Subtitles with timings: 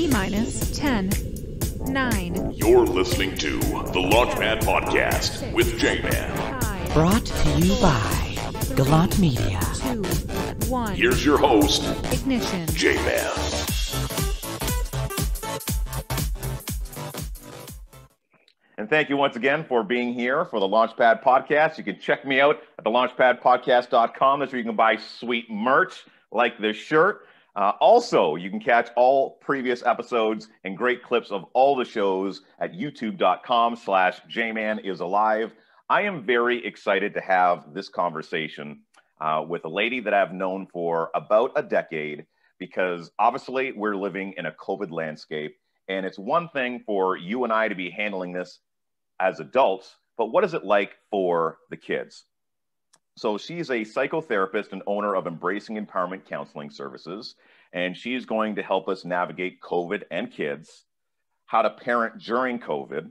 [0.00, 1.10] T minus 10,
[1.88, 6.90] 9, You're listening to the Launchpad Podcast with J Man.
[6.94, 9.60] Brought to you by Gallant Media.
[9.74, 10.02] 2,
[10.70, 10.94] 1.
[10.94, 11.82] Here's your host,
[12.14, 12.66] Ignition.
[12.68, 13.30] J Man.
[18.78, 21.76] And thank you once again for being here for the Launchpad Podcast.
[21.76, 24.40] You can check me out at the launchpadpodcast.com.
[24.40, 27.26] That's where you can buy sweet merch like this shirt.
[27.56, 32.42] Uh, also, you can catch all previous episodes and great clips of all the shows
[32.60, 35.52] at youtube.com slash jman is alive.
[35.88, 38.82] I am very excited to have this conversation
[39.20, 42.26] uh, with a lady that I've known for about a decade
[42.58, 45.56] because obviously we're living in a COVID landscape.
[45.88, 48.60] And it's one thing for you and I to be handling this
[49.18, 52.24] as adults, but what is it like for the kids?
[53.20, 57.34] So she's a psychotherapist and owner of Embracing Empowerment Counseling Services,
[57.74, 60.86] and she's going to help us navigate COVID and kids,
[61.44, 63.10] how to parent during COVID,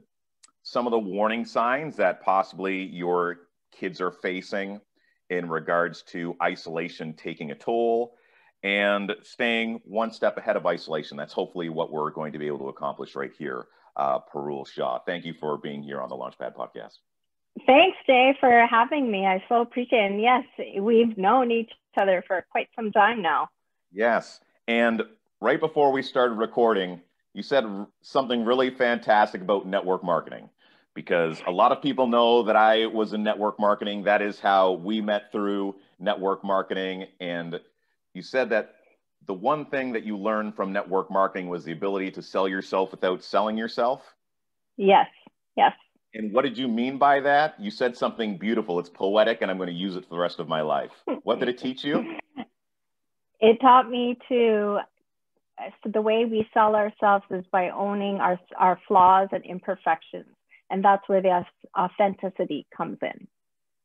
[0.63, 4.81] some of the warning signs that possibly your kids are facing
[5.29, 8.15] in regards to isolation taking a toll,
[8.63, 11.17] and staying one step ahead of isolation.
[11.17, 13.67] That's hopefully what we're going to be able to accomplish right here.
[13.95, 16.97] Uh, Parul Shah, thank you for being here on the Launchpad podcast.
[17.65, 19.25] Thanks, Jay, for having me.
[19.25, 20.11] I so appreciate it.
[20.11, 20.43] And yes,
[20.79, 23.49] we've known each other for quite some time now.
[23.91, 24.39] Yes.
[24.67, 25.03] And
[25.41, 27.01] right before we started recording,
[27.33, 30.49] you said r- something really fantastic about network marketing
[30.93, 34.03] because a lot of people know that I was in network marketing.
[34.03, 37.05] That is how we met through network marketing.
[37.19, 37.59] And
[38.13, 38.75] you said that
[39.25, 42.91] the one thing that you learned from network marketing was the ability to sell yourself
[42.91, 44.01] without selling yourself.
[44.77, 45.07] Yes,
[45.55, 45.73] yes.
[46.13, 47.59] And what did you mean by that?
[47.59, 48.79] You said something beautiful.
[48.79, 50.91] It's poetic, and I'm going to use it for the rest of my life.
[51.23, 52.17] What did it teach you?
[53.39, 54.79] It taught me to,
[55.83, 60.35] so the way we sell ourselves is by owning our, our flaws and imperfections.
[60.71, 61.43] And that's where the
[61.77, 63.27] authenticity comes in.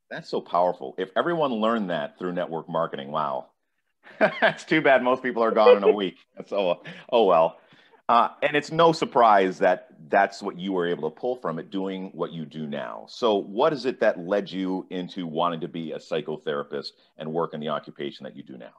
[0.09, 0.95] That's so powerful.
[0.97, 3.47] If everyone learned that through network marketing, wow.
[4.19, 6.17] That's too bad most people are gone in a week.
[6.37, 7.57] That's oh, oh well.
[8.07, 11.71] Uh, and it's no surprise that that's what you were able to pull from it
[11.71, 13.05] doing what you do now.
[13.09, 17.55] So, what is it that led you into wanting to be a psychotherapist and work
[17.55, 18.73] in the occupation that you do now?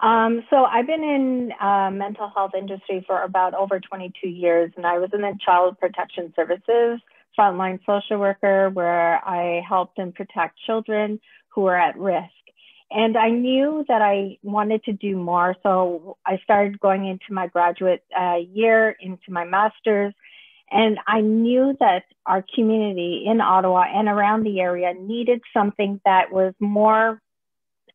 [0.00, 4.86] Um, so I've been in uh, mental health industry for about over 22 years, and
[4.86, 7.00] I was in the Child Protection Services
[7.38, 12.28] frontline social worker, where I helped and protect children who are at risk.
[12.90, 17.46] And I knew that I wanted to do more, so I started going into my
[17.46, 20.12] graduate uh, year, into my master's,
[20.70, 26.32] and I knew that our community in Ottawa and around the area needed something that
[26.32, 27.20] was more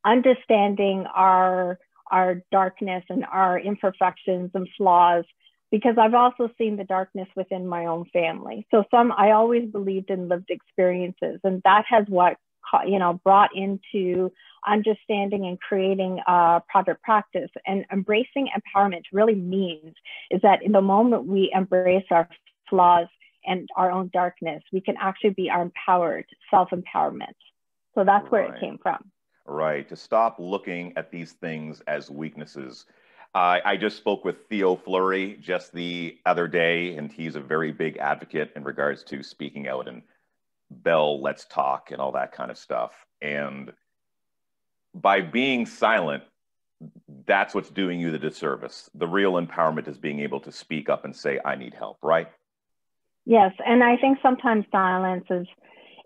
[0.06, 1.80] understanding our
[2.12, 5.26] our darkness and our imperfections and flaws
[5.72, 8.68] because I've also seen the darkness within my own family.
[8.70, 12.38] So some I always believed in lived experiences and that has what
[12.88, 14.32] you know brought into
[14.68, 19.94] understanding and creating a private practice and embracing empowerment really means
[20.32, 22.28] is that in the moment we embrace our
[22.70, 23.08] flaws
[23.46, 27.36] and our own darkness we can actually be our empowered self-empowerment
[27.94, 29.12] so that's where it came from
[29.46, 29.88] Right.
[29.90, 32.86] To stop looking at these things as weaknesses.
[33.36, 37.72] I I just spoke with Theo Fleury just the other day, and he's a very
[37.72, 40.02] big advocate in regards to speaking out and
[40.70, 42.92] Bell, let's talk, and all that kind of stuff.
[43.22, 43.72] And
[44.94, 46.24] by being silent,
[47.26, 48.90] that's what's doing you the disservice.
[48.96, 52.28] The real empowerment is being able to speak up and say, I need help, right?
[53.26, 55.48] Yes, and I think sometimes silence is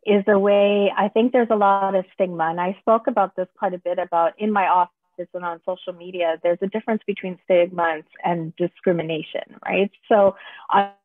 [0.06, 0.92] is a way.
[0.98, 4.00] I think there's a lot of stigma, and I spoke about this quite a bit
[4.00, 4.66] about in my
[5.20, 6.40] office and on social media.
[6.44, 9.92] There's a difference between stigma and, and discrimination, right?
[10.08, 10.36] So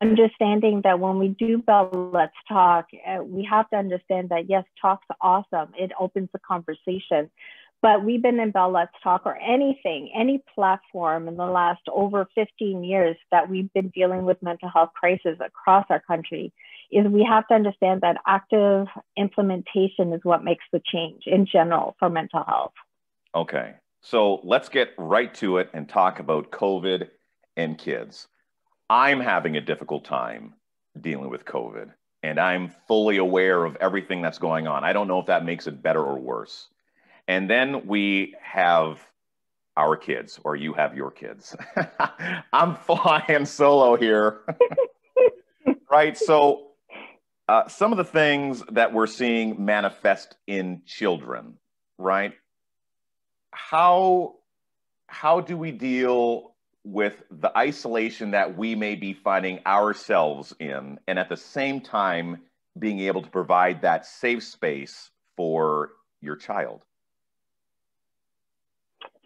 [0.00, 4.64] understanding that when we do Bell Let's Talk, uh, we have to understand that yes,
[4.80, 5.72] talk's awesome.
[5.78, 7.30] It opens the conversation.
[7.82, 12.26] But we've been in Bell Let's Talk or anything, any platform in the last over
[12.34, 16.50] 15 years that we've been dealing with mental health crisis across our country
[16.90, 18.86] is we have to understand that active
[19.18, 22.72] implementation is what makes the change in general for mental health.
[23.34, 23.74] Okay.
[24.06, 27.08] So let's get right to it and talk about COVID
[27.56, 28.28] and kids.
[28.90, 30.52] I'm having a difficult time
[31.00, 31.90] dealing with COVID,
[32.22, 34.84] and I'm fully aware of everything that's going on.
[34.84, 36.68] I don't know if that makes it better or worse.
[37.28, 39.00] And then we have
[39.74, 41.56] our kids, or you have your kids.
[42.52, 44.40] I'm flying solo here.
[45.90, 46.14] right.
[46.14, 46.72] So,
[47.48, 51.54] uh, some of the things that we're seeing manifest in children,
[51.96, 52.34] right?
[53.54, 54.34] How
[55.06, 56.54] how do we deal
[56.84, 62.42] with the isolation that we may be finding ourselves in, and at the same time,
[62.78, 66.84] being able to provide that safe space for your child?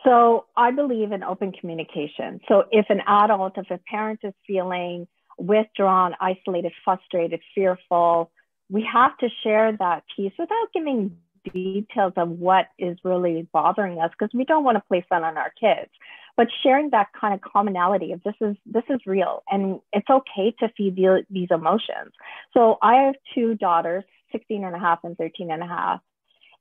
[0.05, 2.41] So I believe in open communication.
[2.49, 5.09] So if an adult, if a parent is feeling
[5.39, 8.31] withdrawn, isolated, frustrated, fearful,
[8.71, 11.17] we have to share that piece without giving
[11.53, 15.37] details of what is really bothering us because we don't want to place that on
[15.37, 15.91] our kids.
[16.37, 20.55] But sharing that kind of commonality of this is this is real and it's okay
[20.61, 22.13] to feel these emotions.
[22.55, 26.01] So i have two daughters 16 and a half and 13 and a half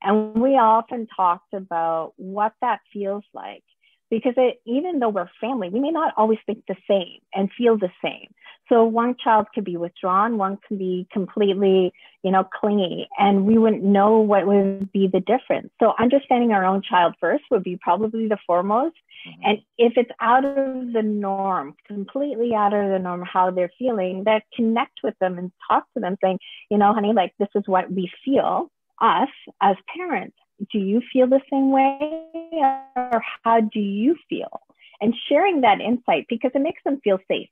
[0.02, 3.64] and we often talked about what that feels like
[4.10, 7.76] because it, even though we're family, we may not always think the same and feel
[7.76, 8.28] the same.
[8.68, 13.56] So one child could be withdrawn, one can be completely, you know, clingy, and we
[13.56, 15.70] wouldn't know what would be the difference.
[15.80, 18.96] So understanding our own child first would be probably the foremost.
[19.26, 19.42] Mm-hmm.
[19.44, 24.24] And if it's out of the norm, completely out of the norm, how they're feeling,
[24.24, 26.38] that connect with them and talk to them, saying,
[26.70, 28.70] you know, honey, like this is what we feel,
[29.00, 29.30] us
[29.62, 30.36] as parents
[30.72, 32.20] do you feel the same way?
[32.96, 34.60] Or how do you feel?
[35.00, 37.50] And sharing that insight because it makes them feel safe.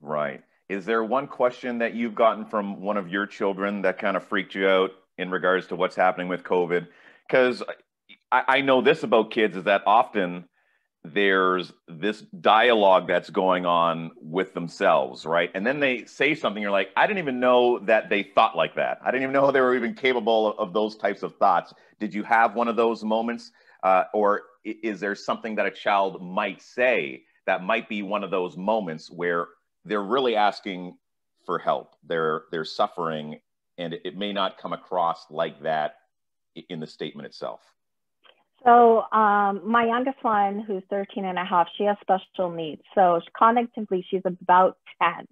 [0.00, 0.42] Right.
[0.68, 4.26] Is there one question that you've gotten from one of your children that kind of
[4.26, 6.86] freaked you out in regards to what's happening with covid?
[7.26, 7.62] Because
[8.30, 10.44] I, I know this about kids is that often
[11.14, 15.50] there's this dialogue that's going on with themselves, right?
[15.54, 18.74] And then they say something, you're like, I didn't even know that they thought like
[18.76, 18.98] that.
[19.02, 21.72] I didn't even know they were even capable of, of those types of thoughts.
[22.00, 23.52] Did you have one of those moments?
[23.82, 28.30] Uh, or is there something that a child might say that might be one of
[28.30, 29.48] those moments where
[29.84, 30.96] they're really asking
[31.46, 31.94] for help?
[32.06, 33.40] They're, they're suffering,
[33.78, 35.96] and it may not come across like that
[36.68, 37.60] in the statement itself.
[38.64, 42.82] So um, my youngest one, who's 13 and a half, she has special needs.
[42.94, 45.26] So cognitively, she's about 10.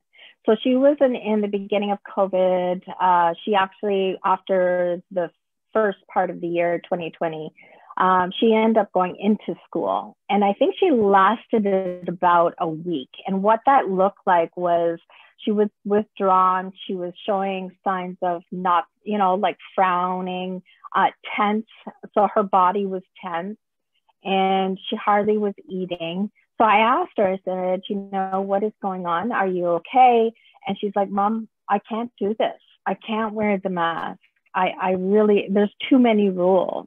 [0.46, 2.82] So she was in, in the beginning of COVID.
[3.00, 5.30] Uh, she actually, after the
[5.72, 7.52] first part of the year, 2020,
[7.98, 10.16] um, she ended up going into school.
[10.28, 13.10] And I think she lasted about a week.
[13.26, 14.98] And what that looked like was
[15.38, 16.72] she was withdrawn.
[16.86, 20.62] She was showing signs of not, you know, like frowning,
[20.96, 21.66] uh, tense.
[22.14, 23.58] So her body was tense
[24.24, 26.30] and she hardly was eating.
[26.58, 29.30] So I asked her, I said, you know, what is going on?
[29.30, 30.32] Are you okay?
[30.66, 32.60] And she's like, Mom, I can't do this.
[32.86, 34.18] I can't wear the mask.
[34.54, 36.86] I, I really, there's too many rules.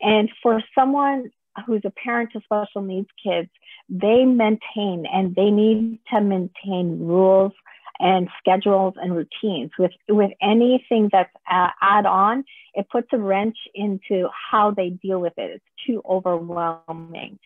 [0.00, 1.30] And for someone
[1.66, 3.48] who's a parent to special needs kids,
[3.88, 7.52] they maintain and they need to maintain rules
[7.98, 9.70] and schedules and routines.
[9.78, 12.44] With with anything that's uh, add on,
[12.74, 15.50] it puts a wrench into how they deal with it.
[15.56, 17.38] It's too overwhelming.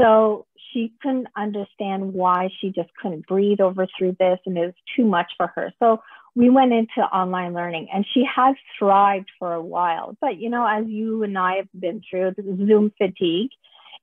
[0.00, 4.74] So she couldn't understand why she just couldn't breathe over through this, and it was
[4.96, 5.72] too much for her.
[5.78, 6.02] So
[6.34, 10.16] we went into online learning, and she has thrived for a while.
[10.20, 12.34] But you know, as you and I have been through,
[12.66, 13.50] Zoom fatigue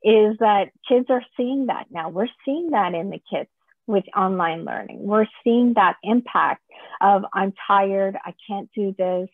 [0.04, 2.10] is that kids are seeing that now.
[2.10, 3.50] We're seeing that in the kids
[3.88, 5.00] with online learning.
[5.02, 6.64] We're seeing that impact
[7.02, 9.30] of I'm tired, I can't do this.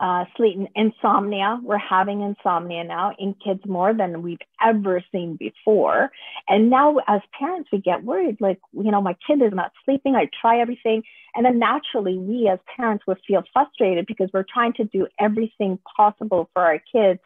[0.00, 1.58] Uh, sleep insomnia.
[1.60, 6.12] We're having insomnia now in kids more than we've ever seen before.
[6.48, 10.14] And now, as parents, we get worried like, you know, my kid is not sleeping.
[10.14, 11.02] I try everything.
[11.34, 15.80] And then naturally, we as parents would feel frustrated because we're trying to do everything
[15.96, 17.18] possible for our kids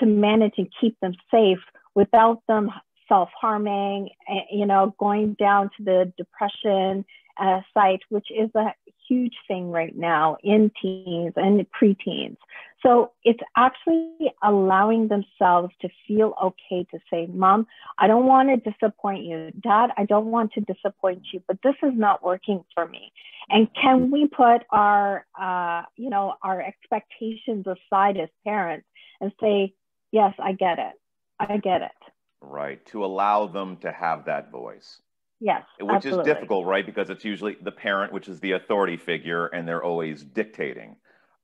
[0.00, 1.60] to manage and keep them safe
[1.94, 2.70] without them
[3.08, 7.04] self-harming, eh, you know, going down to the depression
[7.38, 8.74] uh, site, which is a
[9.08, 12.36] huge thing right now in teens and preteens.
[12.82, 17.66] So it's actually allowing themselves to feel okay to say, Mom,
[17.98, 19.50] I don't want to disappoint you.
[19.60, 23.12] Dad, I don't want to disappoint you, but this is not working for me.
[23.48, 28.86] And can we put our, uh, you know, our expectations aside as parents
[29.20, 29.74] and say,
[30.10, 30.94] Yes, I get it.
[31.38, 32.84] I get it right?
[32.86, 35.00] To allow them to have that voice.
[35.40, 35.64] Yes.
[35.80, 36.30] Which absolutely.
[36.30, 36.84] is difficult, right?
[36.84, 40.96] Because it's usually the parent, which is the authority figure, and they're always dictating,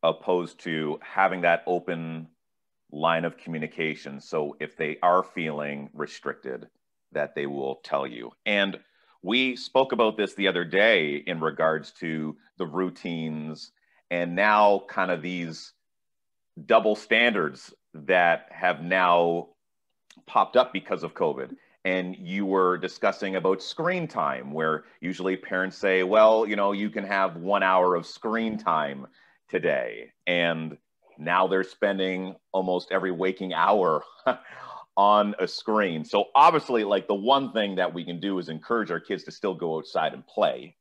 [0.03, 2.29] opposed to having that open
[2.91, 4.21] line of communication.
[4.21, 6.69] So if they are feeling restricted,
[7.13, 8.33] that they will tell you.
[8.45, 8.79] And
[9.23, 13.73] we spoke about this the other day in regards to the routines
[14.11, 15.73] and now kind of these
[16.67, 19.49] double standards that have now
[20.27, 21.57] popped up because of COVID.
[21.85, 26.89] And you were discussing about screen time, where usually parents say, well, you know, you
[26.89, 29.07] can have one hour of screen time
[29.51, 30.13] today.
[30.27, 30.79] And
[31.19, 34.03] now they're spending almost every waking hour
[34.97, 36.05] on a screen.
[36.05, 39.33] So obviously, like the one thing that we can do is encourage our kids to
[39.33, 40.77] still go outside and play,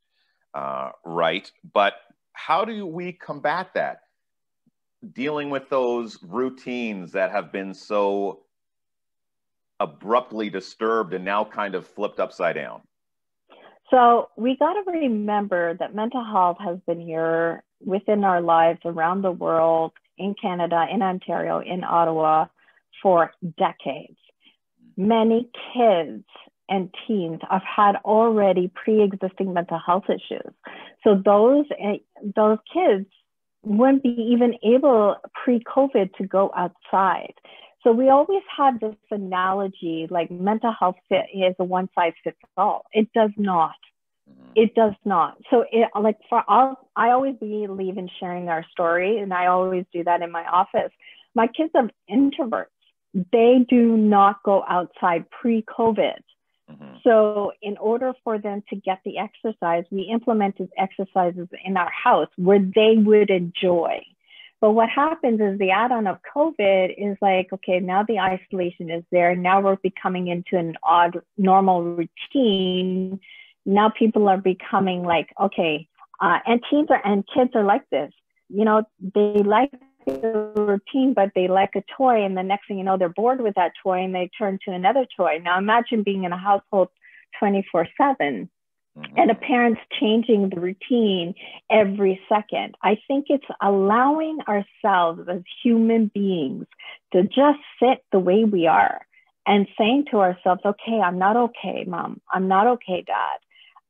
[0.53, 1.51] uh, right?
[1.73, 1.93] But
[2.33, 4.01] how do we combat that?
[5.13, 8.42] Dealing with those routines that have been so
[9.83, 12.81] abruptly disturbed and now kind of flipped upside down.
[13.91, 19.21] So we got to remember that mental health has been here within our lives around
[19.21, 22.45] the world, in Canada, in Ontario, in Ottawa
[23.01, 24.17] for decades.
[24.95, 26.23] Many kids
[26.69, 30.53] and teens have had already pre-existing mental health issues.
[31.03, 31.97] So those eh,
[32.35, 33.07] those kids
[33.63, 37.33] wouldn't be even able pre-COVID to go outside.
[37.83, 42.37] So we always had this analogy like mental health fit is a one size fits
[42.55, 42.85] all.
[42.93, 43.75] It does not.
[44.29, 44.51] Mm-hmm.
[44.55, 45.37] It does not.
[45.49, 49.85] So it like for all I always believe in sharing our story, and I always
[49.91, 50.91] do that in my office.
[51.35, 52.67] My kids are introverts.
[53.13, 56.19] They do not go outside pre-COVID.
[56.71, 56.95] Mm-hmm.
[57.03, 62.29] So, in order for them to get the exercise, we implemented exercises in our house
[62.37, 64.01] where they would enjoy.
[64.63, 68.89] But what happens is the add on of COVID is like, okay, now the isolation
[68.89, 69.36] is there.
[69.36, 73.20] Now we're becoming into an odd normal routine.
[73.65, 75.89] Now people are becoming like, okay,
[76.22, 78.13] uh, and teens are, and kids are like this.
[78.48, 79.72] You know, they like
[80.08, 82.24] the routine, but they like a toy.
[82.24, 84.72] And the next thing you know, they're bored with that toy and they turn to
[84.72, 85.41] another toy.
[85.43, 86.88] Now imagine being in a household
[87.38, 88.50] 24 7
[88.97, 89.17] Mm-hmm.
[89.17, 91.33] And a parent's changing the routine
[91.71, 92.75] every second.
[92.83, 96.67] I think it's allowing ourselves as human beings
[97.12, 99.01] to just sit the way we are
[99.47, 102.21] and saying to ourselves, okay, I'm not okay, mom.
[102.31, 103.39] I'm not okay, dad.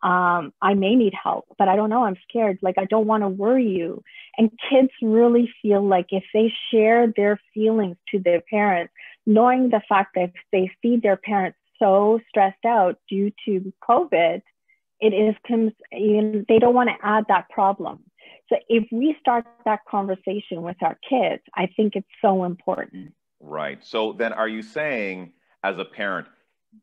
[0.07, 2.03] Um, I may need help, but I don't know.
[2.03, 2.59] I'm scared.
[2.61, 4.03] Like, I don't want to worry you.
[4.37, 8.93] And kids really feel like if they share their feelings to their parents,
[9.25, 14.41] knowing the fact that they see their parents so stressed out due to COVID,
[15.03, 15.73] it is comes.
[15.91, 17.99] they don't want to add that problem
[18.49, 23.83] so if we start that conversation with our kids i think it's so important right
[23.83, 25.31] so then are you saying
[25.63, 26.27] as a parent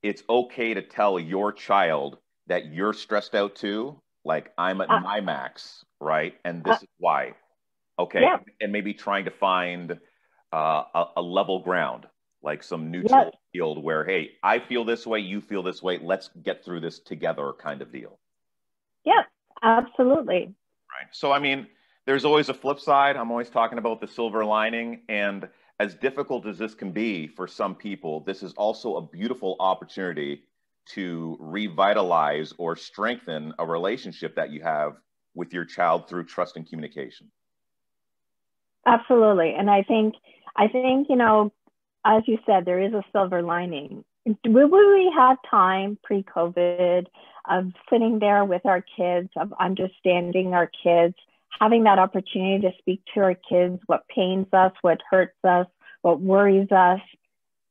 [0.03, 5.01] it's okay to tell your child that you're stressed out too like i'm at uh,
[5.01, 7.33] my max right and this uh, is why
[7.99, 8.37] okay yeah.
[8.61, 9.99] and maybe trying to find
[10.53, 12.07] uh, a, a level ground
[12.43, 13.33] like some neutral.
[13.53, 16.99] Field where hey i feel this way you feel this way let's get through this
[16.99, 18.19] together kind of deal.
[19.05, 19.23] Yeah
[19.63, 20.55] absolutely.
[20.91, 21.67] Right so i mean
[22.07, 23.17] there's always a flip side.
[23.17, 27.47] I'm always talking about the silver lining and as difficult as this can be for
[27.47, 30.45] some people this is also a beautiful opportunity
[30.87, 34.97] to revitalize or strengthen a relationship that you have
[35.35, 37.31] with your child through trust and communication.
[38.87, 40.15] Absolutely and i think
[40.57, 41.53] i think you know
[42.05, 44.05] as you said, there is a silver lining.
[44.47, 47.07] Will we have time pre COVID
[47.49, 51.15] of sitting there with our kids, of understanding our kids,
[51.59, 55.67] having that opportunity to speak to our kids, what pains us, what hurts us,
[56.03, 57.01] what worries us,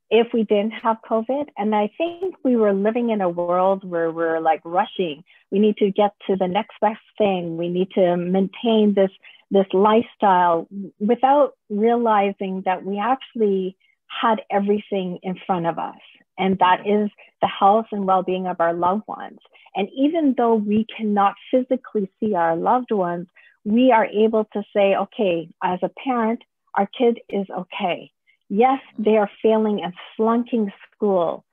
[0.09, 1.48] if we didn't have COVID.
[1.57, 5.24] And I think we were living in a world where we're like rushing.
[5.51, 7.57] We need to get to the next best thing.
[7.57, 9.12] We need to maintain this
[9.51, 10.67] this lifestyle
[11.00, 13.75] without realizing that we actually
[14.10, 16.00] had everything in front of us,
[16.38, 17.10] and that is
[17.42, 19.39] the health and well being of our loved ones.
[19.75, 23.28] And even though we cannot physically see our loved ones,
[23.63, 26.42] we are able to say, okay, as a parent,
[26.75, 28.12] our kid is okay.
[28.50, 29.04] Yes, mm-hmm.
[29.04, 31.46] they are failing and flunking school,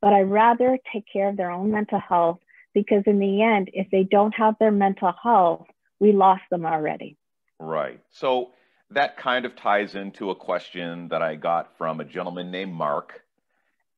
[0.00, 2.38] but I'd rather take care of their own mental health
[2.74, 5.66] because, in the end, if they don't have their mental health,
[6.00, 7.16] we lost them already.
[7.60, 8.00] Right.
[8.10, 8.50] So,
[8.94, 13.22] that kind of ties into a question that I got from a gentleman named Mark.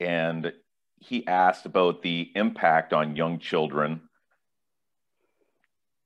[0.00, 0.52] And
[0.98, 4.02] he asked about the impact on young children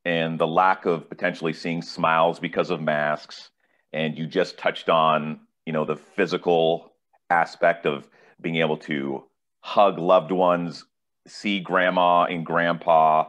[0.05, 3.51] and the lack of potentially seeing smiles because of masks.
[3.93, 6.93] And you just touched on, you know, the physical
[7.29, 8.09] aspect of
[8.41, 9.25] being able to
[9.61, 10.85] hug loved ones,
[11.27, 13.29] see grandma and grandpa,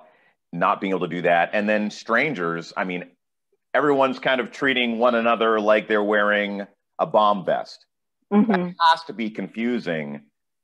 [0.51, 1.51] not being able to do that.
[1.53, 3.05] And then strangers, I mean,
[3.73, 6.65] everyone's kind of treating one another like they're wearing
[6.99, 7.85] a bomb vest.
[8.31, 8.51] Mm-hmm.
[8.51, 10.21] That has to be confusing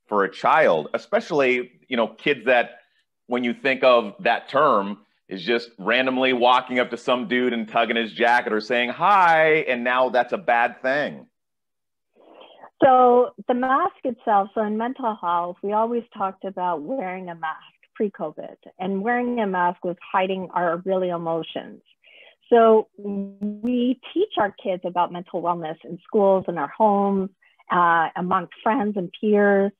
[0.08, 2.80] for a child, especially, you know, kids that
[3.28, 7.68] when you think of that term is just randomly walking up to some dude and
[7.68, 11.28] tugging his jacket or saying hi, and now that's a bad thing.
[12.82, 17.64] So the mask itself, so in mental health, we always talked about wearing a mask
[17.96, 21.82] pre-COVID, and wearing a mask was hiding our really emotions.
[22.50, 27.30] So we teach our kids about mental wellness in schools and our homes
[27.72, 29.72] uh, among friends and peers.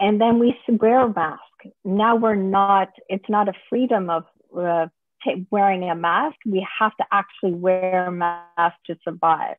[0.00, 1.40] And then we wear a mask.
[1.84, 4.24] Now we're not, it's not a freedom of
[4.56, 4.86] uh,
[5.24, 6.36] t- wearing a mask.
[6.46, 9.56] We have to actually wear a mask to survive.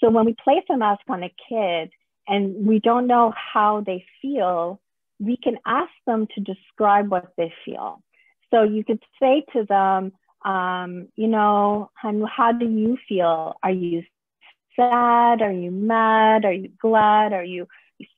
[0.00, 1.90] So when we place a mask on a kid
[2.26, 4.80] and we don't know how they feel,
[5.18, 8.02] we can ask them to describe what they feel.
[8.50, 10.12] So you could say to them,
[10.44, 13.54] um, you know, and how do you feel?
[13.62, 14.02] Are you
[14.76, 15.42] sad?
[15.42, 16.44] Are you mad?
[16.44, 17.32] Are you glad?
[17.32, 17.66] Are you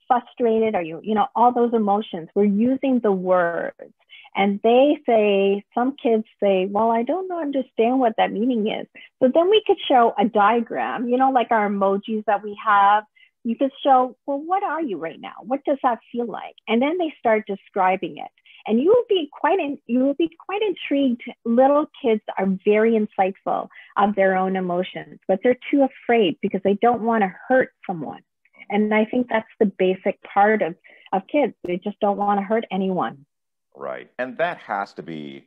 [0.07, 0.75] frustrated?
[0.75, 2.29] Are you, you know, all those emotions?
[2.35, 3.95] We're using the words.
[4.37, 8.87] And they say, some kids say, well, I don't understand what that meaning is.
[9.21, 13.05] So then we could show a diagram, you know, like our emojis that we have.
[13.43, 15.35] You could show, well, what are you right now?
[15.43, 16.55] What does that feel like?
[16.69, 18.31] And then they start describing it
[18.67, 21.23] and you will be quite in, you will be quite intrigued.
[21.45, 26.79] Little kids are very insightful of their own emotions, but they're too afraid because they
[26.81, 28.21] don't want to hurt someone.
[28.69, 30.77] And I think that's the basic part of,
[31.13, 31.55] of kids.
[31.65, 33.27] They just don't want to hurt anyone.
[33.75, 34.11] Right.
[34.19, 35.47] And that has to be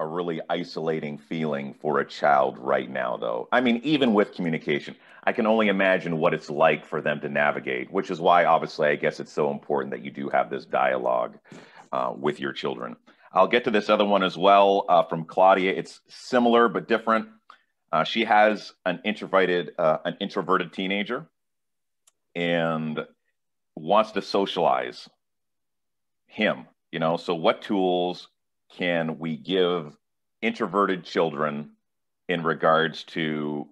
[0.00, 3.48] a really isolating feeling for a child right now, though.
[3.52, 7.28] I mean, even with communication, I can only imagine what it's like for them to
[7.28, 10.64] navigate, which is why, obviously, I guess it's so important that you do have this
[10.64, 11.38] dialogue
[11.92, 12.96] uh, with your children.
[13.32, 15.72] I'll get to this other one as well uh, from Claudia.
[15.72, 17.28] It's similar but different.
[17.90, 21.26] Uh, she has an introverted, uh, an introverted teenager,
[22.34, 23.06] and
[23.76, 25.08] wants to socialize
[26.26, 26.66] him.
[26.90, 28.28] You know, so what tools
[28.70, 29.96] can we give
[30.40, 31.70] introverted children
[32.28, 33.68] in regards to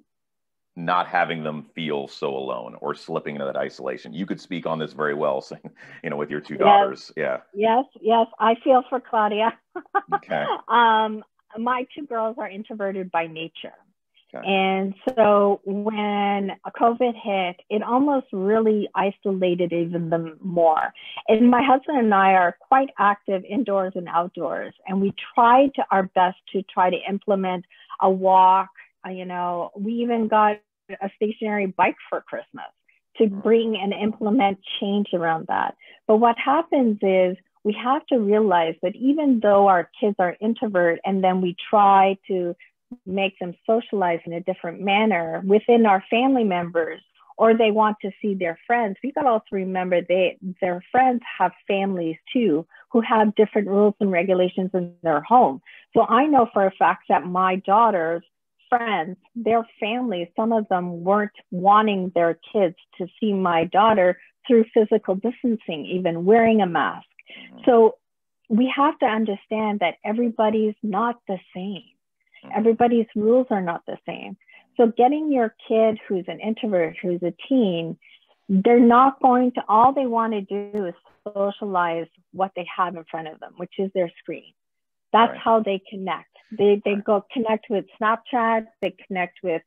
[0.77, 4.12] not having them feel so alone or slipping into that isolation.
[4.12, 5.71] You could speak on this very well, saying,
[6.03, 6.61] you know, with your two yes.
[6.62, 7.12] daughters.
[7.17, 7.39] Yeah.
[7.55, 8.27] Yes, yes.
[8.39, 9.59] I feel for Claudia.
[10.15, 10.45] okay.
[10.69, 11.25] Um,
[11.59, 13.75] my two girls are introverted by nature.
[14.33, 14.47] Okay.
[14.47, 20.93] And so when COVID hit, it almost really isolated even them more.
[21.27, 25.85] And my husband and I are quite active indoors and outdoors, and we tried to
[25.91, 27.65] our best to try to implement
[28.00, 28.68] a walk.
[29.05, 30.61] Uh, you know, we even got
[31.00, 32.66] a stationary bike for Christmas
[33.16, 33.42] to mm.
[33.42, 35.76] bring and implement change around that.
[36.07, 41.00] But what happens is we have to realize that even though our kids are introvert
[41.05, 42.55] and then we try to
[43.07, 47.00] make them socialize in a different manner within our family members
[47.38, 51.20] or they want to see their friends we got to also remember they their friends
[51.38, 55.62] have families too who have different rules and regulations in their home
[55.96, 58.24] so i know for a fact that my daughters
[58.70, 64.64] friends, their families, some of them weren't wanting their kids to see my daughter through
[64.72, 67.06] physical distancing, even wearing a mask.
[67.52, 67.62] Mm-hmm.
[67.66, 67.96] So
[68.48, 71.83] we have to understand that everybody's not the same.
[72.44, 72.50] Mm-hmm.
[72.56, 74.37] Everybody's rules are not the same.
[74.76, 77.98] So getting your kid who's an introvert, who's a teen,
[78.48, 80.94] they're not going to, all they want to do is
[81.35, 84.52] socialize what they have in front of them, which is their screen.
[85.12, 85.40] That's right.
[85.40, 86.30] how they connect.
[86.51, 88.67] They they go connect with Snapchat.
[88.83, 89.63] They connect with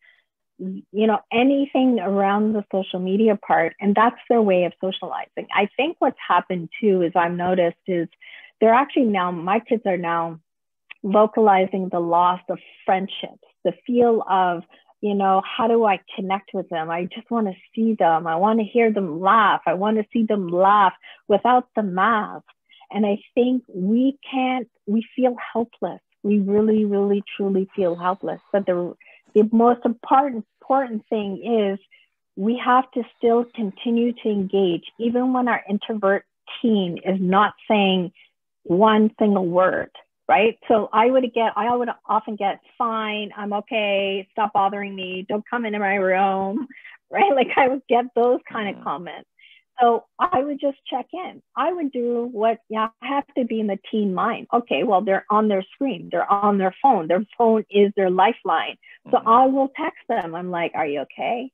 [0.60, 5.48] you know anything around the social media part, and that's their way of socializing.
[5.54, 8.08] I think what's happened too is I've noticed is
[8.60, 10.40] they're actually now my kids are now
[11.04, 14.64] vocalizing the loss of friendships, the feel of
[15.04, 16.90] you know, how do I connect with them?
[16.90, 18.26] I just want to see them.
[18.26, 19.60] I want to hear them laugh.
[19.66, 20.94] I want to see them laugh
[21.28, 22.46] without the mask.
[22.90, 26.00] And I think we can't, we feel helpless.
[26.24, 28.40] We really, really, truly feel helpless.
[28.52, 28.96] But the,
[29.36, 31.80] the most important, important thing is
[32.36, 36.26] we have to still continue to engage, even when our introvert
[36.62, 38.12] teen is not saying
[38.64, 39.92] one single word,
[40.28, 40.58] right?
[40.68, 45.44] So I would get, I would often get, fine, I'm okay, stop bothering me, don't
[45.50, 46.68] come into my room,
[47.12, 47.34] right?
[47.36, 49.30] Like I would get those kind of comments.
[49.82, 51.42] So I would just check in.
[51.56, 54.48] I would do what yeah, I have to be in the teen mind.
[54.54, 57.08] Okay, well, they're on their screen, they're on their phone.
[57.08, 58.78] Their phone is their lifeline.
[59.12, 59.28] So mm-hmm.
[59.28, 60.36] I will text them.
[60.36, 61.52] I'm like, Are you okay?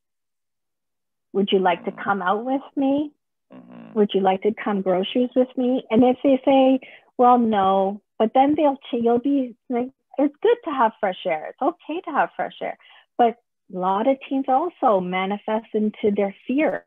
[1.34, 2.02] Would you like to mm-hmm.
[2.04, 3.12] come out with me?
[3.54, 3.94] Mm-hmm.
[3.98, 5.84] Would you like to come groceries with me?
[5.90, 6.80] And if they say,
[7.18, 11.52] Well, no, but then they'll you'll be like, it's good to have fresh air.
[11.52, 12.78] It's okay to have fresh air.
[13.18, 13.38] But
[13.74, 16.86] a lot of teens also manifest into their fear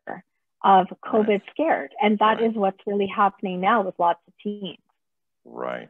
[0.65, 1.43] of COVID right.
[1.51, 1.93] scared.
[2.01, 2.45] And that right.
[2.45, 4.79] is what's really happening now with lots of teens.
[5.45, 5.89] Right.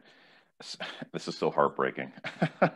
[1.11, 2.11] This is so heartbreaking.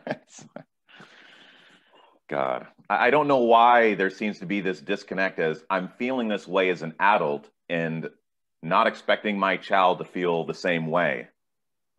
[2.30, 6.46] God, I don't know why there seems to be this disconnect as I'm feeling this
[6.48, 8.10] way as an adult and
[8.62, 11.28] not expecting my child to feel the same way.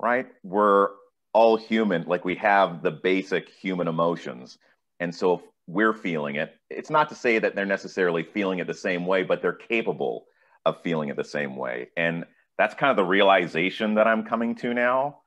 [0.00, 0.26] Right?
[0.44, 0.88] We're
[1.32, 4.58] all human, like we have the basic human emotions.
[5.00, 6.56] And so we're feeling it.
[6.70, 10.26] It's not to say that they're necessarily feeling it the same way, but they're capable
[10.64, 11.90] of feeling it the same way.
[11.96, 12.24] And
[12.56, 15.20] that's kind of the realization that I'm coming to now.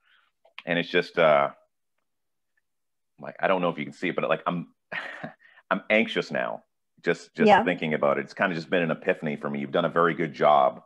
[0.65, 1.51] And it's just uh
[3.19, 4.73] like I don't know if you can see it, but like I'm
[5.71, 6.63] I'm anxious now.
[7.04, 7.63] Just just Yeah.
[7.63, 8.21] thinking about it.
[8.25, 9.60] It's kind of just been an epiphany for me.
[9.60, 10.82] You've done a very good job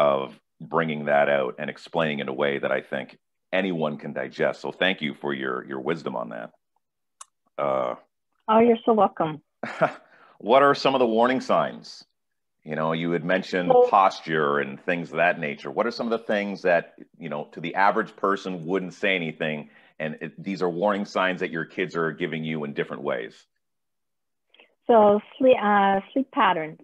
[0.00, 3.18] of bringing that out and explaining in a way that I think
[3.52, 4.60] anyone can digest.
[4.60, 6.50] So thank you for your your wisdom on that.
[7.56, 7.94] Uh
[8.52, 9.40] Oh, you're so welcome.
[10.38, 12.04] what are some of the warning signs?
[12.64, 15.70] You know, you had mentioned Well- posture and things of that nature.
[15.70, 19.14] What are some of the things that, you know, to the average person wouldn't say
[19.14, 19.70] anything?
[20.00, 23.46] And it, these are warning signs that your kids are giving you in different ways.
[24.88, 26.80] So sleep, uh, sleep patterns,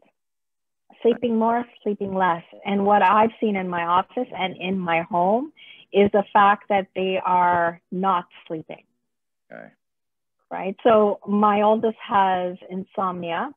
[1.03, 2.45] sleeping more, sleeping less.
[2.65, 5.53] And what I've seen in my office and in my home
[5.93, 8.85] is the fact that they are not sleeping,
[9.53, 9.69] Okay.
[10.51, 10.77] Right?
[10.83, 13.51] So my oldest has insomnia,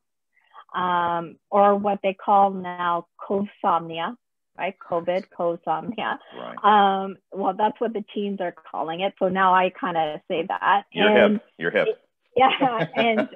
[0.75, 4.15] um, or what they call now covsomnia,
[4.57, 4.75] right?
[4.89, 6.17] COVID, covsomnia.
[6.37, 6.57] Right.
[6.63, 9.13] Um, well, that's what the teens are calling it.
[9.19, 10.83] So now I kind of say that.
[10.91, 11.43] You're and hip.
[11.57, 11.87] You're hip.
[12.35, 13.29] yeah, and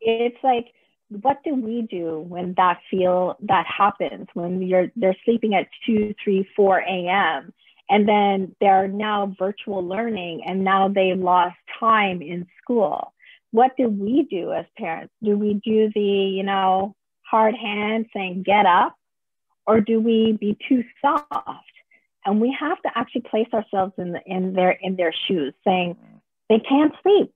[0.00, 0.66] it's like
[1.08, 6.14] what do we do when that feel that happens when you're they're sleeping at 2
[6.22, 7.52] 3 4 a.m
[7.88, 13.12] and then they're now virtual learning and now they lost time in school
[13.52, 18.42] what do we do as parents do we do the you know hard hand saying
[18.44, 18.96] get up
[19.66, 21.64] or do we be too soft
[22.24, 25.96] and we have to actually place ourselves in the, in their in their shoes saying
[26.48, 27.32] they can't sleep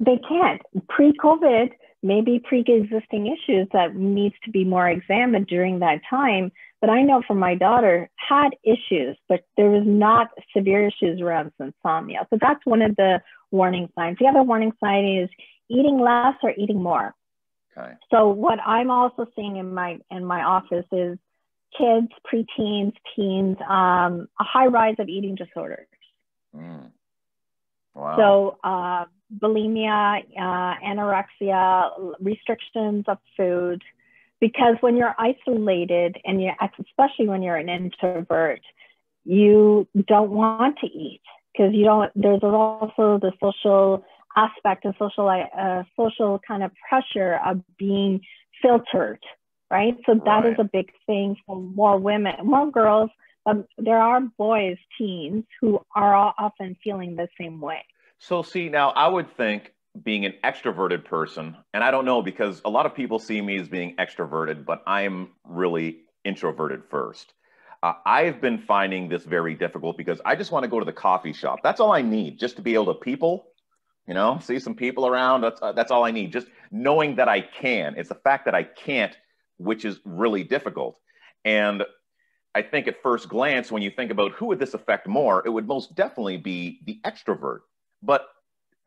[0.00, 0.60] they can't.
[0.88, 1.70] Pre-COVID,
[2.02, 6.52] maybe pre-existing issues that needs to be more examined during that time.
[6.84, 11.50] But I know for my daughter had issues, but there was not severe issues around
[11.58, 12.26] insomnia.
[12.28, 14.18] So that's one of the warning signs.
[14.20, 15.30] The other warning sign is
[15.70, 17.14] eating less or eating more.
[17.74, 17.94] Okay.
[18.10, 21.16] So what I'm also seeing in my in my office is
[21.78, 25.86] kids, preteens, teens, um, a high rise of eating disorders.
[26.54, 26.90] Mm.
[27.94, 28.16] Wow.
[28.18, 29.06] So uh,
[29.40, 33.82] bulimia, uh, anorexia, restrictions of food,
[34.44, 38.60] because when you're isolated and you, especially when you're an introvert,
[39.24, 42.12] you don't want to eat because you don't.
[42.14, 44.04] There's also the social
[44.36, 48.20] aspect of social, uh, social kind of pressure of being
[48.60, 49.20] filtered,
[49.70, 49.96] right?
[50.04, 50.60] So that is Right.
[50.60, 53.08] a big thing for more women, more girls.
[53.46, 57.82] Um, there are boys, teens, who are often feeling the same way.
[58.18, 62.60] So, see, now I would think being an extroverted person, and I don't know because
[62.64, 67.32] a lot of people see me as being extroverted, but I'm really introverted first.
[67.82, 70.92] Uh, I've been finding this very difficult because I just want to go to the
[70.92, 71.60] coffee shop.
[71.62, 73.48] That's all I need, just to be able to people,
[74.08, 75.42] you know, see some people around.
[75.42, 76.32] That's uh, that's all I need.
[76.32, 77.94] Just knowing that I can.
[77.96, 79.16] It's the fact that I can't,
[79.58, 80.98] which is really difficult.
[81.44, 81.84] And
[82.54, 85.50] I think at first glance, when you think about who would this affect more, it
[85.50, 87.60] would most definitely be the extrovert.
[88.02, 88.26] But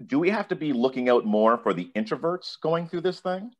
[0.05, 3.51] do we have to be looking out more for the introverts going through this thing?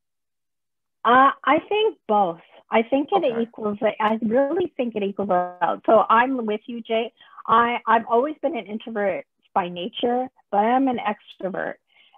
[1.04, 2.42] Uh, I think both.
[2.70, 3.42] I think it Okay.
[3.42, 3.78] equals.
[3.82, 5.82] I really think it equals out.
[5.86, 7.14] So I'm with you, Jay.
[7.48, 11.76] I I've always been an introvert by nature, but I'm an extrovert.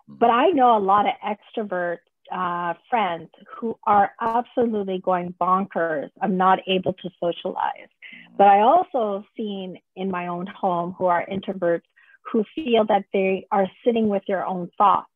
[0.07, 1.99] But I know a lot of extrovert
[2.31, 6.09] uh, friends who are absolutely going bonkers.
[6.21, 7.89] I'm not able to socialize.
[8.37, 11.83] But I also seen in my own home who are introverts
[12.31, 15.09] who feel that they are sitting with their own thoughts.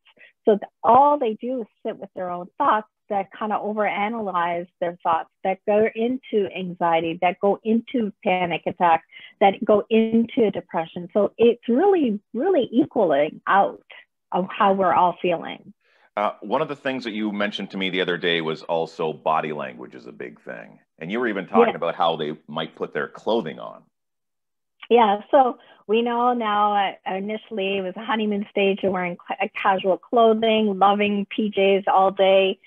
[0.44, 4.98] So all they do is sit with their own thoughts that kind of overanalyze their
[5.02, 9.04] thoughts, that go into anxiety, that go into panic attacks,
[9.40, 11.08] that go into depression.
[11.12, 13.82] So it's really, really equaling out
[14.32, 15.72] of how we're all feeling.
[16.16, 19.12] Uh, one of the things that you mentioned to me the other day was also
[19.12, 20.78] body language is a big thing.
[20.98, 21.76] And you were even talking Yeah.
[21.76, 23.82] about how they might put their clothing on.
[24.90, 29.48] Yeah, so we know now uh, initially it was a honeymoon stage of wearing ca-
[29.60, 32.58] casual clothing, loving PJs all day.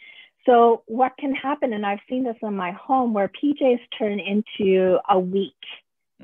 [0.45, 4.97] So what can happen, and I've seen this in my home where PJs turn into
[5.09, 5.51] a week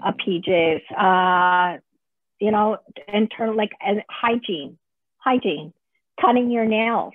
[0.04, 1.80] of PJs, uh,
[2.40, 2.78] you know,
[3.08, 4.78] in like uh, hygiene,
[5.18, 5.74] hygiene,
[6.20, 7.14] cutting your nails,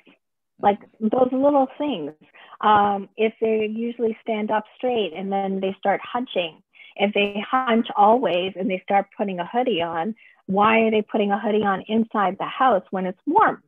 [0.61, 2.13] like those little things.
[2.61, 6.63] Um, if they usually stand up straight and then they start hunching,
[6.99, 10.15] if they hunch always and they start putting a hoodie on,
[10.47, 13.63] why are they putting a hoodie on inside the house when it's warm?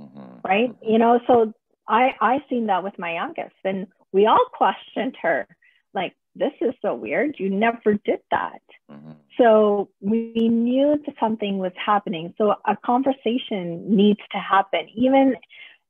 [0.00, 0.40] Mhm.
[0.44, 0.74] right?
[0.82, 1.52] You know, so
[1.88, 5.46] I I seen that with my youngest, and we all questioned her,
[5.94, 7.38] like, this is so weird.
[7.38, 8.62] You never did that.
[8.90, 9.16] Mhm.
[9.36, 12.34] So we knew that something was happening.
[12.38, 15.36] So a conversation needs to happen, even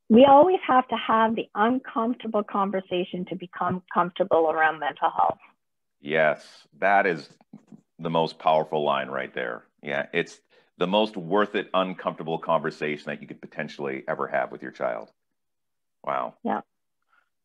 [0.09, 5.38] we always have to have the uncomfortable conversation to become comfortable around mental health.
[6.00, 6.46] Yes,
[6.78, 7.28] that is
[7.98, 9.64] the most powerful line right there.
[9.82, 10.40] Yeah, it's
[10.78, 15.11] the most worth it, uncomfortable conversation that you could potentially ever have with your child.
[16.04, 16.34] Wow.
[16.44, 16.61] Yeah.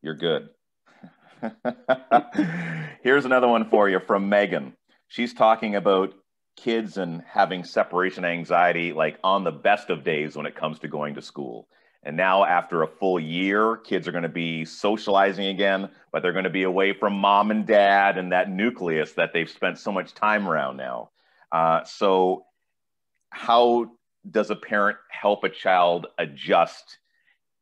[0.02, 0.50] You're good.
[3.02, 4.74] Here's another one for you from Megan.
[5.08, 6.14] She's talking about
[6.56, 10.88] kids and having separation anxiety, like on the best of days when it comes to
[10.88, 11.68] going to school.
[12.04, 16.32] And now, after a full year, kids are going to be socializing again, but they're
[16.32, 19.90] going to be away from mom and dad and that nucleus that they've spent so
[19.90, 21.10] much time around now.
[21.50, 22.44] Uh, so,
[23.30, 23.90] how
[24.30, 26.98] does a parent help a child adjust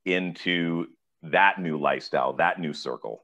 [0.04, 0.86] into
[1.22, 3.22] that new lifestyle, that new circle?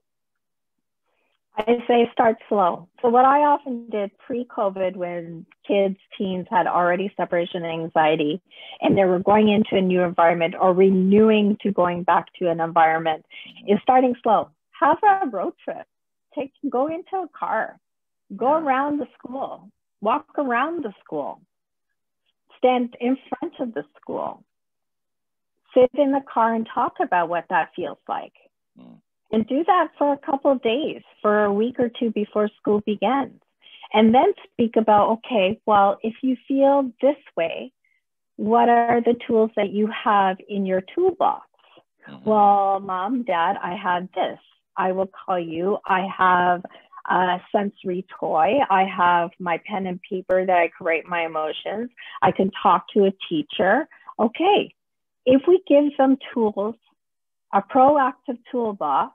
[1.59, 2.89] I say start slow.
[3.03, 8.41] So what I often did pre-COVID when kids, teens had already separation anxiety
[8.81, 12.61] and they were going into a new environment or renewing to going back to an
[12.61, 13.27] environment
[13.67, 14.51] is starting slow.
[14.81, 15.85] Have a road trip.
[16.33, 17.81] Take go into a car.
[18.37, 19.69] Go around the school.
[20.01, 21.41] Walk around the school.
[22.59, 24.45] Stand in front of the school.
[25.75, 28.35] Sit in the car and talk about what that feels like.
[28.79, 28.99] Mm
[29.31, 32.81] and do that for a couple of days, for a week or two before school
[32.87, 33.41] begins.
[33.93, 37.73] And then speak about, okay, well, if you feel this way,
[38.37, 41.47] what are the tools that you have in your toolbox?
[42.09, 42.29] Mm-hmm.
[42.29, 44.39] Well, mom, dad, I have this.
[44.77, 45.79] I will call you.
[45.87, 46.63] I have
[47.11, 48.59] a sensory toy.
[48.71, 51.91] I have my pen and paper that I create my emotions.
[52.23, 53.89] I can talk to a teacher.
[54.21, 54.75] Okay,
[55.25, 56.75] if we give them tools,
[57.53, 59.15] a proactive toolbox,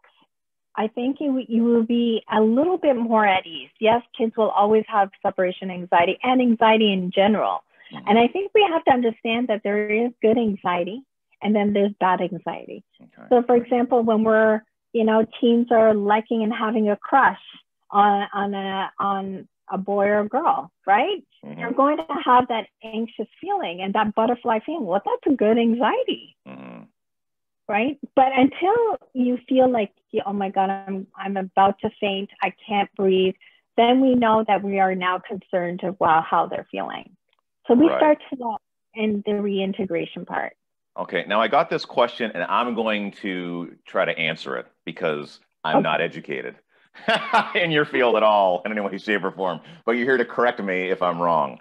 [0.76, 3.70] I think you, you will be a little bit more at ease.
[3.80, 7.64] Yes, kids will always have separation anxiety and anxiety in general.
[7.94, 8.08] Mm-hmm.
[8.08, 11.04] And I think we have to understand that there is good anxiety
[11.44, 12.84] and then there's bad anxiety.
[13.00, 13.28] Okay.
[13.30, 14.62] So, for example, when we're,
[14.94, 17.42] you know, teens are liking and having a crush
[17.92, 21.24] on, on, a, on a boy or a girl, right?
[21.46, 21.60] Mm-hmm.
[21.60, 24.86] You're going to have that anxious feeling and that butterfly feeling.
[24.86, 26.36] Well, that's a good anxiety.
[26.48, 26.84] Mm-hmm
[27.68, 27.98] right?
[28.16, 29.92] But until you feel like,
[30.26, 33.36] oh my God, I'm, I'm about to faint, I can't breathe,
[33.78, 37.16] then we know that we are now concerned of wow, how they're feeling.
[37.68, 37.98] So we right.
[37.98, 38.58] start to
[38.96, 40.54] in the reintegration part.
[40.98, 45.40] Okay, now I got this question and I'm going to try to answer it because
[45.64, 45.84] I'm okay.
[45.84, 46.56] not educated
[47.56, 49.60] in your field at all in any way, shape, or form.
[49.86, 51.60] But you're here to correct me if I'm wrong.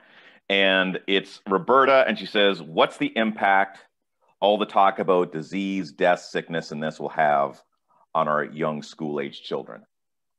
[0.51, 3.79] And it's Roberta, and she says, What's the impact
[4.43, 7.63] all the talk about disease, death, sickness, and this will have
[8.13, 9.83] on our young school age children.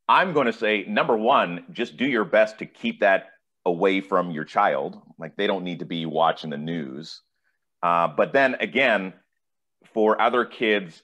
[0.10, 3.30] I'm going to say, number one, just do your best to keep that
[3.66, 5.02] away from your child.
[5.18, 7.22] Like they don't need to be watching the news.
[7.82, 9.14] Uh, but then again,
[9.94, 11.02] for other kids,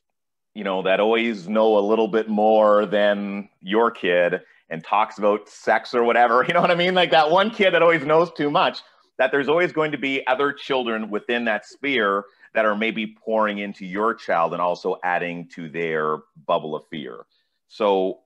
[0.53, 5.47] you know, that always know a little bit more than your kid and talks about
[5.47, 6.95] sex or whatever, you know what I mean?
[6.95, 8.81] Like that one kid that always knows too much,
[9.17, 13.59] that there's always going to be other children within that sphere that are maybe pouring
[13.59, 17.25] into your child and also adding to their bubble of fear.
[17.67, 18.19] So,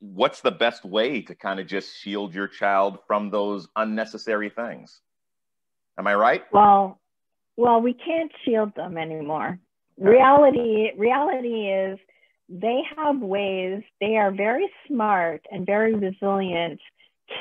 [0.00, 5.00] what's the best way to kind of just shield your child from those unnecessary things?
[5.98, 6.44] Am I right?
[6.52, 6.98] Well,
[7.56, 9.58] well, we can't shield them anymore.
[9.98, 11.98] Reality, reality is
[12.48, 13.82] they have ways.
[14.00, 16.80] They are very smart and very resilient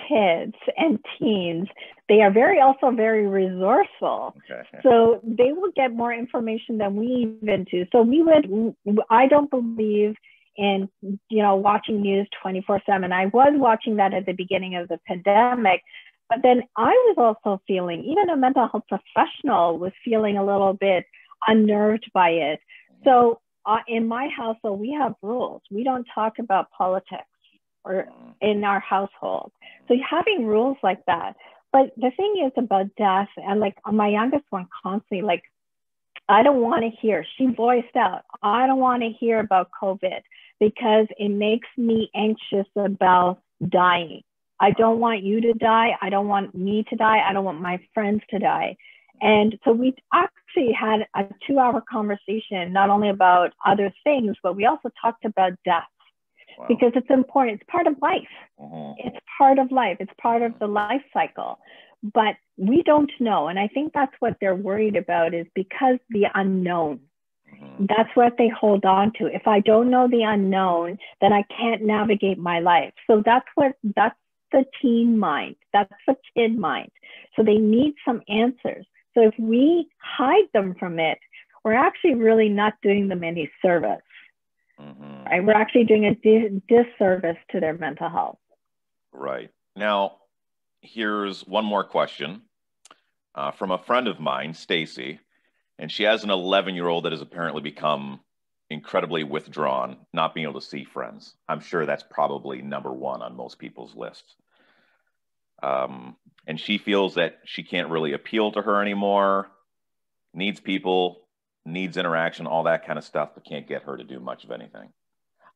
[0.08, 1.68] kids and teens
[2.10, 4.80] they are very also very resourceful okay.
[4.84, 8.76] so they will get more information than we even do so we would
[9.10, 10.16] i don't believe
[10.58, 10.90] in
[11.30, 15.00] you know watching news 24 7 i was watching that at the beginning of the
[15.08, 15.82] pandemic
[16.28, 20.74] but then i was also feeling even a mental health professional was feeling a little
[20.74, 21.06] bit
[21.48, 22.60] unnerved by it
[23.06, 27.24] so uh, in my household we have rules we don't talk about politics
[27.84, 28.08] or
[28.42, 29.52] in our household.
[29.88, 31.36] So having rules like that.
[31.72, 35.44] But the thing is about death, and like my youngest one constantly, like,
[36.28, 40.22] I don't want to hear, she voiced out, I don't want to hear about COVID
[40.60, 44.22] because it makes me anxious about dying.
[44.60, 45.98] I don't want you to die.
[46.02, 47.24] I don't want me to die.
[47.28, 48.76] I don't want my friends to die.
[49.22, 54.56] And so we actually had a two hour conversation, not only about other things, but
[54.56, 55.88] we also talked about death
[56.68, 57.62] because it's important.
[57.62, 58.28] It's part of life.
[58.60, 59.08] Mm-hmm.
[59.08, 59.98] It's part of life.
[60.00, 61.60] It's part of the life cycle.
[62.02, 63.48] But we don't know.
[63.48, 67.00] And I think that's what they're worried about is because the unknown.
[67.54, 67.86] Mm-hmm.
[67.88, 69.26] That's what they hold on to.
[69.28, 72.94] If I don't know the unknown, then I can't navigate my life.
[73.08, 74.16] So that's what that's
[74.52, 75.56] the teen mind.
[75.74, 76.92] That's the kid mind.
[77.36, 78.86] So they need some answers.
[79.14, 81.20] So if we hide them from it,
[81.64, 84.02] we're actually really not doing them any service.
[84.80, 85.19] Mhm.
[85.30, 85.44] Right?
[85.44, 88.40] We're actually doing a di- disservice to their mental health.
[89.12, 89.52] Right.
[89.76, 90.18] Now,
[90.82, 92.42] here's one more question
[93.36, 95.20] uh, from a friend of mine, Stacy,
[95.78, 98.20] and she has an 11 year old that has apparently become
[98.70, 101.36] incredibly withdrawn, not being able to see friends.
[101.48, 104.36] I'm sure that's probably number one on most people's lists.
[105.62, 106.16] Um,
[106.48, 109.50] and she feels that she can't really appeal to her anymore,
[110.34, 111.22] needs people,
[111.66, 114.52] needs interaction, all that kind of stuff, but can't get her to do much of
[114.52, 114.90] anything.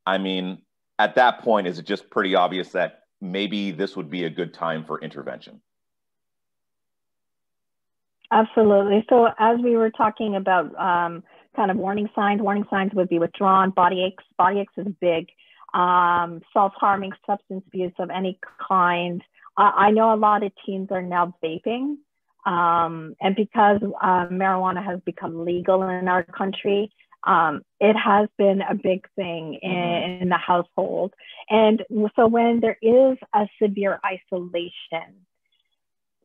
[0.06, 0.62] I mean,
[1.00, 4.54] at that point, is it just pretty obvious that maybe this would be a good
[4.54, 5.62] time for intervention?
[8.32, 9.06] Absolutely.
[9.10, 11.24] So, as we were talking about um,
[11.56, 14.24] kind of warning signs, warning signs would be withdrawn, body aches.
[14.38, 15.28] Body aches is big.
[15.74, 19.22] Um, Self harming substance abuse of any kind.
[19.56, 21.98] Uh, I know a lot of teens are now vaping.
[22.46, 26.92] Um, and because uh, marijuana has become legal in our country,
[27.26, 31.14] um, it has been a big thing in, in the household.
[31.50, 31.84] And
[32.16, 35.26] so, when there is a severe isolation,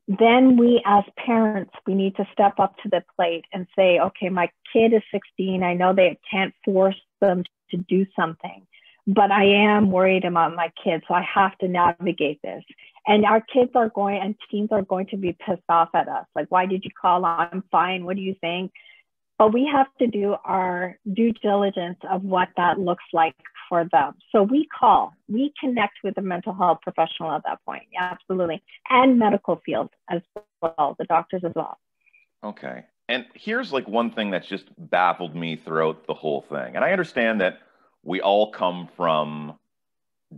[0.08, 4.30] then we as parents we need to step up to the plate and say okay
[4.30, 8.66] my kid is 16 i know they can't force them to do something
[9.06, 12.64] but i am worried about my kids so i have to navigate this.
[13.06, 16.26] And our kids are going and teens are going to be pissed off at us.
[16.34, 17.24] Like why did you call?
[17.24, 18.04] I'm fine.
[18.04, 18.72] What do you think
[19.38, 23.36] but we have to do our due diligence of what that looks like
[23.68, 24.14] for them.
[24.32, 27.84] So we call, we connect with the mental health professional at that point.
[27.92, 28.62] Yeah, absolutely.
[28.90, 30.22] And medical field as
[30.60, 31.78] well, the doctors as well.
[32.42, 32.84] Okay.
[33.08, 36.74] And here's like one thing that's just baffled me throughout the whole thing.
[36.74, 37.60] And I understand that
[38.02, 39.58] we all come from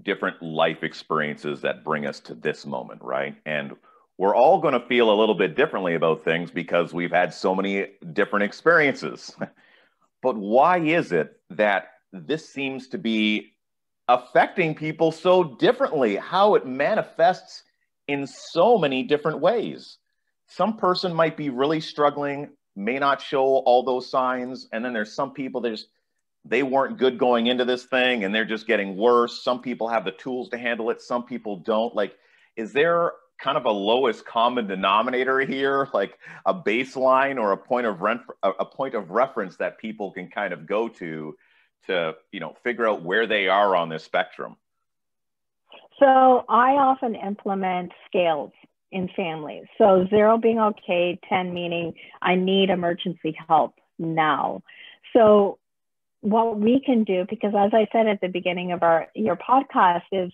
[0.03, 3.35] different life experiences that bring us to this moment, right?
[3.47, 3.73] And
[4.21, 7.55] we're all going to feel a little bit differently about things because we've had so
[7.55, 9.35] many different experiences.
[10.23, 13.55] but why is it that this seems to be
[14.09, 16.17] affecting people so differently?
[16.17, 17.63] How it manifests
[18.09, 19.97] in so many different ways.
[20.49, 25.15] Some person might be really struggling, may not show all those signs, and then there's
[25.15, 25.87] some people that just
[26.45, 29.43] they weren't good going into this thing and they're just getting worse.
[29.43, 31.95] Some people have the tools to handle it, some people don't.
[31.95, 32.19] Like,
[32.55, 37.87] is there kind of a lowest common denominator here, like a baseline or a point
[37.87, 41.37] of rent, a point of reference that people can kind of go to
[41.87, 44.57] to you know figure out where they are on this spectrum?
[45.99, 48.53] So I often implement scales
[48.91, 49.65] in families.
[49.79, 54.63] So zero being okay, 10 meaning I need emergency help now.
[55.13, 55.59] So
[56.23, 60.03] what we can do, because as I said at the beginning of our your podcast,
[60.13, 60.33] is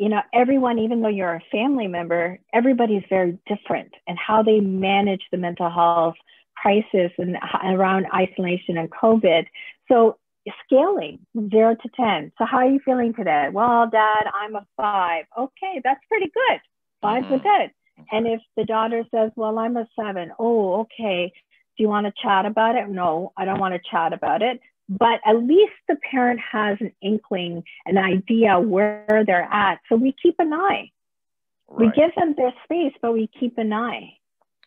[0.00, 4.58] you know, everyone, even though you're a family member, everybody's very different and how they
[4.58, 6.14] manage the mental health
[6.56, 9.44] crisis and around isolation and COVID.
[9.88, 10.16] So
[10.64, 11.18] scaling
[11.50, 12.32] zero to 10.
[12.38, 13.48] So how are you feeling today?
[13.52, 15.26] Well, dad, I'm a five.
[15.38, 16.60] Okay, that's pretty good.
[17.02, 17.34] 5 mm-hmm.
[17.34, 17.70] good.
[18.10, 20.32] And if the daughter says, well, I'm a seven.
[20.38, 21.30] Oh, okay.
[21.76, 22.88] Do you want to chat about it?
[22.88, 24.60] No, I don't want to chat about it
[24.90, 29.78] but at least the parent has an inkling, an idea where they're at.
[29.88, 30.90] So we keep an eye.
[31.68, 31.86] Right.
[31.86, 34.18] We give them their space, but we keep an eye.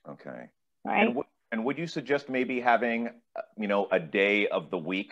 [0.09, 0.47] Okay.
[0.85, 1.09] Right.
[1.09, 1.17] And,
[1.51, 5.11] and would you suggest maybe having, uh, you know, a day of the week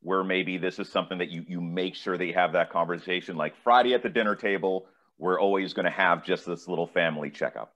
[0.00, 3.36] where maybe this is something that you you make sure that you have that conversation,
[3.36, 4.86] like Friday at the dinner table,
[5.18, 7.72] we're always going to have just this little family checkup.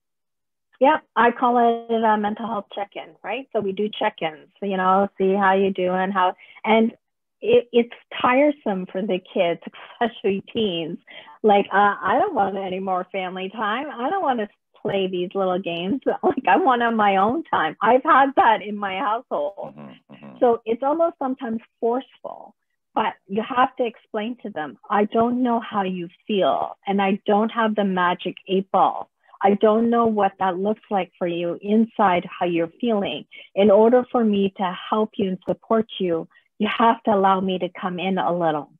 [0.80, 3.48] Yeah, I call it a mental health check-in, right?
[3.52, 6.34] So we do check-ins, you know, see how you doing, how,
[6.64, 6.92] and
[7.40, 9.60] it, it's tiresome for the kids,
[10.00, 10.98] especially teens.
[11.42, 13.86] Like, uh, I don't want any more family time.
[13.90, 14.48] I don't want to
[14.82, 16.00] play these little games.
[16.22, 17.76] Like, I want on my own time.
[17.80, 19.74] I've had that in my household.
[19.76, 20.38] Mm-hmm, mm-hmm.
[20.40, 22.54] So it's almost sometimes forceful,
[22.94, 27.20] but you have to explain to them, I don't know how you feel, and I
[27.26, 29.10] don't have the magic eight ball
[29.46, 33.26] I don't know what that looks like for you inside how you're feeling.
[33.54, 36.26] In order for me to help you and support you,
[36.58, 38.72] you have to allow me to come in a little.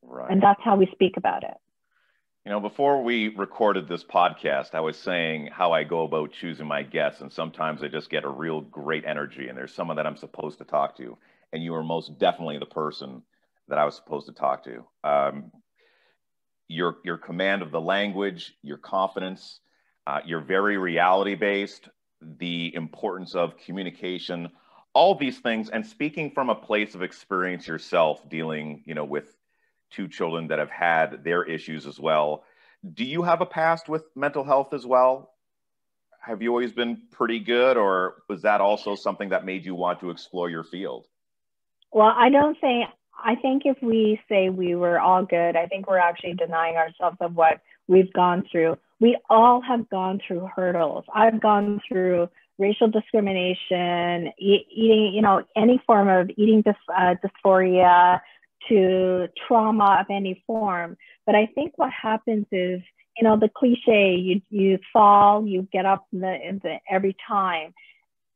[0.00, 0.30] Right.
[0.30, 1.52] And that's how we speak about it.
[2.46, 6.66] You know, before we recorded this podcast, I was saying how I go about choosing
[6.66, 10.06] my guests, and sometimes I just get a real great energy, and there's someone that
[10.06, 11.18] I'm supposed to talk to,
[11.52, 13.22] and you are most definitely the person
[13.68, 14.86] that I was supposed to talk to.
[15.02, 15.52] Um,
[16.68, 19.60] your your command of the language, your confidence,
[20.06, 21.88] uh, you're very reality based,
[22.20, 24.50] the importance of communication,
[24.92, 29.36] all these things, and speaking from a place of experience yourself, dealing, you know, with
[29.90, 32.44] two children that have had their issues as well.
[32.94, 35.34] Do you have a past with mental health as well?
[36.24, 40.00] have you always been pretty good, or was that also something that made you want
[40.00, 41.06] to explore your field?
[41.92, 42.88] Well, I don't think,
[43.22, 47.16] I think if we say we were all good, I think we're actually denying ourselves
[47.20, 48.76] of what we've gone through.
[49.00, 51.04] We all have gone through hurdles.
[51.14, 57.14] I've gone through racial discrimination, e- eating, you know, any form of eating dys- uh,
[57.24, 58.20] dysphoria
[58.68, 60.96] to trauma of any form.
[61.26, 62.80] But I think what happens is,
[63.16, 67.16] you know, the cliche, you, you fall, you get up in the, in the, every
[67.26, 67.74] time.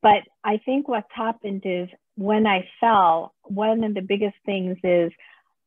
[0.02, 5.12] But I think what's happened is when I fell, one of the biggest things is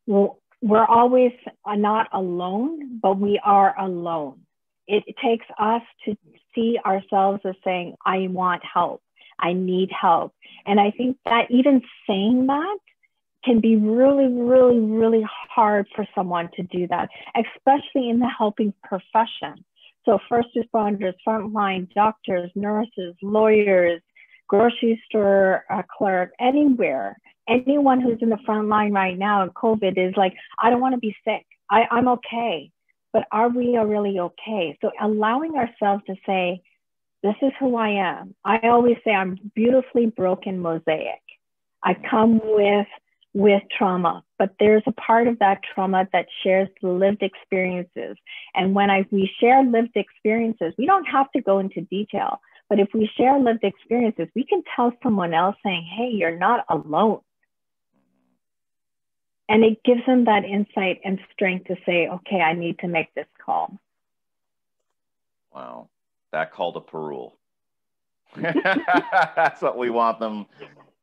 [0.07, 1.31] we're always
[1.67, 4.41] not alone, but we are alone.
[4.87, 6.17] It, it takes us to
[6.53, 9.01] see ourselves as saying, I want help,
[9.39, 10.33] I need help.
[10.65, 12.77] And I think that even saying that
[13.43, 18.73] can be really, really, really hard for someone to do that, especially in the helping
[18.83, 19.65] profession.
[20.05, 24.01] So, first responders, frontline doctors, nurses, lawyers,
[24.47, 27.17] grocery store uh, clerk, anywhere,
[27.47, 30.95] anyone who's in the front line right now in COVID is like, I don't want
[30.95, 31.45] to be sick.
[31.69, 32.71] I, I'm okay.
[33.13, 34.77] But are we really okay?
[34.81, 36.61] So, allowing ourselves to say,
[37.23, 38.35] this is who I am.
[38.43, 41.21] I always say I'm beautifully broken mosaic.
[41.83, 42.87] I come with
[43.33, 48.17] with trauma, but there's a part of that trauma that shares the lived experiences.
[48.53, 52.79] And when I, we share lived experiences, we don't have to go into detail, but
[52.79, 57.21] if we share lived experiences, we can tell someone else saying, hey, you're not alone.
[59.49, 63.13] And it gives them that insight and strength to say, okay, I need to make
[63.15, 63.77] this call.
[65.53, 65.89] Wow.
[66.31, 67.33] That call to Parul.
[68.35, 70.45] That's what we want them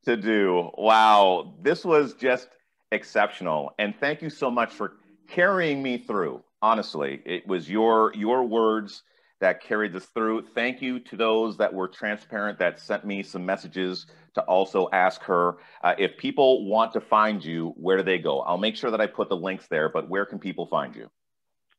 [0.05, 0.71] to do.
[0.79, 2.49] Wow, this was just
[2.93, 3.75] exceptional.
[3.79, 4.95] And thank you so much for
[5.29, 6.43] carrying me through.
[6.63, 9.03] Honestly, it was your your words
[9.41, 10.43] that carried this through.
[10.55, 15.23] Thank you to those that were transparent that sent me some messages to also ask
[15.23, 18.41] her uh, if people want to find you, where do they go?
[18.41, 21.11] I'll make sure that I put the links there, but where can people find you?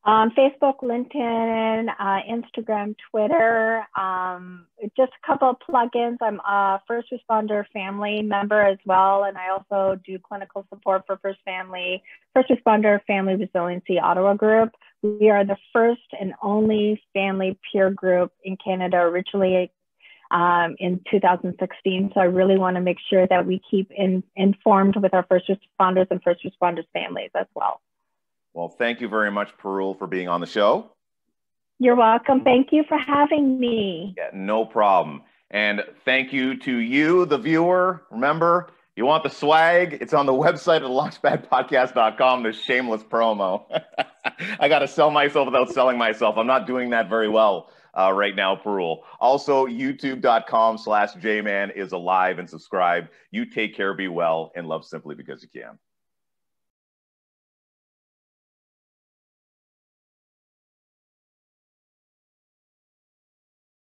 [0.05, 6.17] Um, Facebook, LinkedIn, uh, Instagram, Twitter, um, just a couple of plugins.
[6.21, 11.17] I'm a first responder family member as well, and I also do clinical support for
[11.17, 12.01] First Family,
[12.33, 14.71] First Responder Family Resiliency Ottawa Group.
[15.01, 19.71] We are the first and only family peer group in Canada, originally
[20.31, 22.11] um, in 2016.
[22.13, 25.49] So I really want to make sure that we keep in, informed with our first
[25.49, 27.81] responders and first responders families as well.
[28.53, 30.91] Well, thank you very much, Parul, for being on the show.
[31.79, 32.41] You're welcome.
[32.43, 34.13] Thank you for having me.
[34.17, 35.21] Yeah, no problem.
[35.49, 38.03] And thank you to you, the viewer.
[38.11, 39.97] Remember, you want the swag?
[40.01, 43.63] It's on the website at launchpadpodcast.com, the shameless promo.
[44.59, 46.37] I got to sell myself without selling myself.
[46.37, 48.99] I'm not doing that very well uh, right now, Parul.
[49.19, 53.07] Also, youtube.com slash jman is alive and subscribe.
[53.31, 55.77] You take care, be well, and love simply because you can.